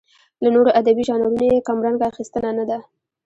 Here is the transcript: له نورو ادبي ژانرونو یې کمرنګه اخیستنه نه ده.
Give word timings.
له 0.43 0.49
نورو 0.55 0.75
ادبي 0.79 1.03
ژانرونو 1.07 1.43
یې 1.51 1.65
کمرنګه 1.67 2.05
اخیستنه 2.11 2.49
نه 2.57 2.63
ده. 2.69 2.79